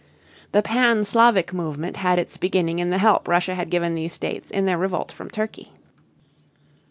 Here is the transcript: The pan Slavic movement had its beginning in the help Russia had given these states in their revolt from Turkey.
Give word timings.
The 0.51 0.63
pan 0.63 1.05
Slavic 1.05 1.53
movement 1.53 1.97
had 1.97 2.17
its 2.17 2.35
beginning 2.35 2.79
in 2.79 2.89
the 2.89 2.97
help 2.97 3.27
Russia 3.27 3.53
had 3.53 3.69
given 3.69 3.93
these 3.93 4.13
states 4.13 4.49
in 4.49 4.65
their 4.65 4.79
revolt 4.79 5.11
from 5.11 5.29
Turkey. 5.29 5.73